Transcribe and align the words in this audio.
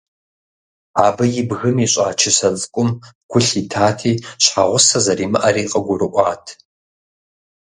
Абы 1.05 1.25
и 1.41 1.43
бгым 1.49 1.77
ищӀа 1.85 2.09
чысэ 2.19 2.49
цӀыкӀум 2.59 2.89
гу 3.29 3.39
лъитати, 3.45 4.13
щхьэгъусэ 4.43 4.99
зэримыӀэри 5.05 5.63
къыгурыӀуат. 5.71 6.45